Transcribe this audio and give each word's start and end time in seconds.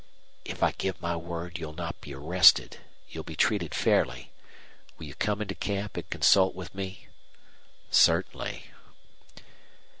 "If 0.43 0.63
I 0.63 0.71
give 0.71 0.99
my 0.99 1.15
word 1.15 1.59
you'll 1.59 1.75
not 1.75 2.01
be 2.01 2.11
arrested 2.15 2.77
you'll 3.09 3.23
be 3.23 3.35
treated 3.35 3.75
fairly 3.75 4.31
will 4.97 5.05
you 5.05 5.13
come 5.13 5.43
into 5.43 5.53
camp 5.53 5.95
and 5.95 6.09
consult 6.09 6.55
with 6.55 6.73
me?" 6.73 7.07
"Certainly." 7.91 8.71